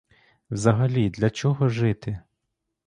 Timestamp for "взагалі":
0.49-1.09